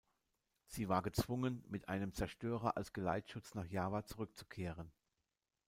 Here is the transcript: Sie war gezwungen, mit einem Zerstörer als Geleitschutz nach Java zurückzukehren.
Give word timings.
Sie 0.65 0.89
war 0.89 1.03
gezwungen, 1.03 1.63
mit 1.69 1.87
einem 1.87 2.11
Zerstörer 2.11 2.75
als 2.75 2.91
Geleitschutz 2.91 3.53
nach 3.53 3.67
Java 3.67 4.03
zurückzukehren. 4.03 4.91